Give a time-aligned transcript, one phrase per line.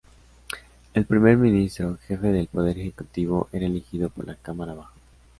[0.95, 4.93] El Primer Ministro, jefe del poder ejecutivo, era elegido por la cámara baja.